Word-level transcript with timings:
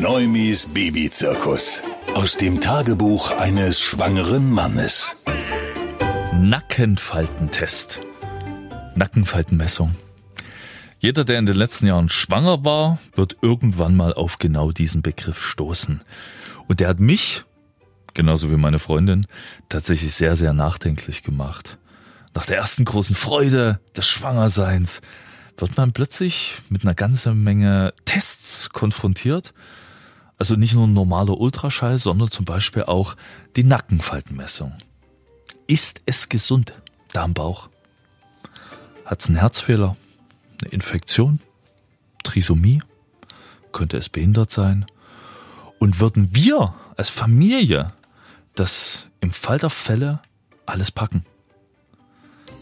Neumis 0.00 0.68
Babyzirkus. 0.68 1.82
Aus 2.14 2.36
dem 2.36 2.60
Tagebuch 2.60 3.32
eines 3.32 3.80
schwangeren 3.80 4.48
Mannes. 4.48 5.16
Nackenfaltentest. 6.34 8.00
Nackenfaltenmessung. 8.94 9.96
Jeder, 11.00 11.24
der 11.24 11.40
in 11.40 11.46
den 11.46 11.56
letzten 11.56 11.88
Jahren 11.88 12.08
schwanger 12.08 12.64
war, 12.64 13.00
wird 13.16 13.38
irgendwann 13.42 13.96
mal 13.96 14.14
auf 14.14 14.38
genau 14.38 14.70
diesen 14.70 15.02
Begriff 15.02 15.42
stoßen. 15.42 16.00
Und 16.68 16.78
der 16.78 16.86
hat 16.86 17.00
mich, 17.00 17.42
genauso 18.14 18.52
wie 18.52 18.56
meine 18.56 18.78
Freundin, 18.78 19.26
tatsächlich 19.68 20.14
sehr, 20.14 20.36
sehr 20.36 20.52
nachdenklich 20.52 21.24
gemacht. 21.24 21.76
Nach 22.34 22.46
der 22.46 22.58
ersten 22.58 22.84
großen 22.84 23.16
Freude 23.16 23.80
des 23.96 24.06
Schwangerseins 24.08 25.00
wird 25.56 25.76
man 25.76 25.92
plötzlich 25.92 26.62
mit 26.68 26.84
einer 26.84 26.94
ganzen 26.94 27.42
Menge 27.42 27.92
Tests 28.04 28.70
konfrontiert. 28.70 29.54
Also 30.38 30.54
nicht 30.54 30.74
nur 30.74 30.86
ein 30.86 30.94
normaler 30.94 31.38
Ultraschall, 31.38 31.98
sondern 31.98 32.30
zum 32.30 32.44
Beispiel 32.44 32.84
auch 32.84 33.16
die 33.56 33.64
Nackenfaltenmessung. 33.64 34.72
Ist 35.66 36.00
es 36.06 36.28
gesund, 36.28 36.80
da 37.12 37.24
am 37.24 37.34
Bauch? 37.34 37.68
Hat 39.04 39.20
es 39.20 39.26
einen 39.26 39.36
Herzfehler, 39.38 39.96
eine 40.62 40.70
Infektion, 40.70 41.40
Trisomie? 42.22 42.82
Könnte 43.72 43.96
es 43.96 44.08
behindert 44.08 44.50
sein? 44.50 44.86
Und 45.78 46.00
würden 46.00 46.34
wir 46.34 46.74
als 46.96 47.10
Familie 47.10 47.92
das 48.54 49.08
im 49.20 49.32
Fall 49.32 49.58
der 49.58 49.70
Fälle 49.70 50.20
alles 50.66 50.92
packen? 50.92 51.24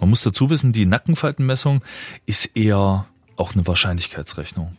Man 0.00 0.10
muss 0.10 0.22
dazu 0.22 0.50
wissen, 0.50 0.72
die 0.72 0.86
Nackenfaltenmessung 0.86 1.82
ist 2.26 2.56
eher 2.56 3.06
auch 3.36 3.54
eine 3.54 3.66
Wahrscheinlichkeitsrechnung. 3.66 4.76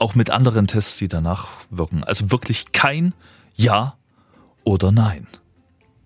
Auch 0.00 0.14
mit 0.14 0.30
anderen 0.30 0.66
Tests, 0.66 0.96
die 0.96 1.08
danach 1.08 1.48
wirken. 1.68 2.02
Also 2.04 2.30
wirklich 2.30 2.72
kein 2.72 3.12
Ja 3.54 3.98
oder 4.64 4.92
Nein. 4.92 5.26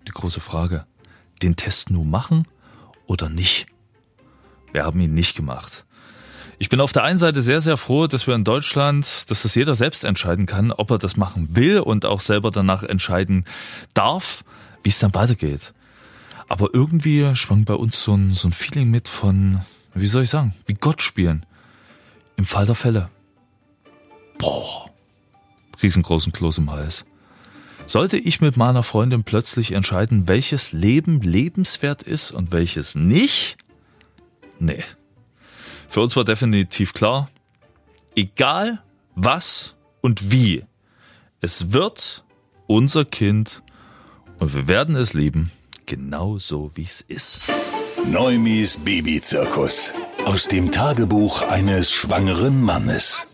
Die 0.05 0.11
große 0.11 0.41
Frage, 0.41 0.85
den 1.41 1.55
Test 1.55 1.91
nur 1.91 2.03
machen 2.03 2.45
oder 3.07 3.29
nicht? 3.29 3.67
Wir 4.73 4.83
haben 4.83 4.99
ihn 4.99 5.13
nicht 5.13 5.37
gemacht. 5.37 5.85
Ich 6.59 6.67
bin 6.67 6.81
auf 6.81 6.91
der 6.91 7.03
einen 7.03 7.17
Seite 7.17 7.41
sehr, 7.41 7.61
sehr 7.61 7.77
froh, 7.77 8.07
dass 8.07 8.27
wir 8.27 8.35
in 8.35 8.43
Deutschland, 8.43 9.31
dass 9.31 9.43
das 9.43 9.55
jeder 9.55 9.75
selbst 9.75 10.03
entscheiden 10.03 10.45
kann, 10.45 10.73
ob 10.73 10.91
er 10.91 10.97
das 10.97 11.15
machen 11.15 11.55
will 11.55 11.79
und 11.79 12.05
auch 12.05 12.19
selber 12.19 12.51
danach 12.51 12.83
entscheiden 12.83 13.45
darf, 13.93 14.43
wie 14.83 14.89
es 14.89 14.99
dann 14.99 15.13
weitergeht. 15.13 15.73
Aber 16.49 16.67
irgendwie 16.73 17.33
schwang 17.37 17.63
bei 17.63 17.75
uns 17.75 18.03
so 18.03 18.13
ein, 18.13 18.33
so 18.33 18.49
ein 18.49 18.53
Feeling 18.53 18.91
mit 18.91 19.07
von, 19.07 19.61
wie 19.93 20.07
soll 20.07 20.23
ich 20.23 20.29
sagen, 20.29 20.53
wie 20.65 20.73
Gott 20.73 21.01
spielen. 21.01 21.45
Im 22.35 22.45
Fall 22.45 22.65
der 22.65 22.75
Fälle. 22.75 23.09
Riesengroßen 25.85 26.31
Kloß 26.31 26.57
im 26.57 26.71
Hals. 26.71 27.05
Sollte 27.85 28.17
ich 28.17 28.41
mit 28.41 28.57
meiner 28.57 28.81
Freundin 28.81 29.23
plötzlich 29.23 29.73
entscheiden, 29.73 30.27
welches 30.27 30.71
Leben 30.71 31.21
lebenswert 31.21 32.01
ist 32.01 32.31
und 32.31 32.51
welches 32.51 32.95
nicht? 32.95 33.57
Nee. 34.57 34.83
Für 35.87 36.01
uns 36.01 36.15
war 36.15 36.23
definitiv 36.23 36.93
klar, 36.93 37.29
egal 38.15 38.81
was 39.13 39.75
und 40.01 40.31
wie, 40.31 40.63
es 41.41 41.71
wird 41.71 42.25
unser 42.65 43.05
Kind 43.05 43.61
und 44.39 44.55
wir 44.55 44.67
werden 44.67 44.95
es 44.95 45.13
lieben 45.13 45.51
genau 45.85 46.39
so, 46.39 46.71
wie 46.73 46.83
es 46.83 47.01
ist. 47.01 47.41
Neumis 48.11 48.79
Babyzirkus. 48.79 49.93
Aus 50.25 50.47
dem 50.47 50.71
Tagebuch 50.71 51.43
eines 51.43 51.91
schwangeren 51.91 52.61
Mannes. 52.61 53.27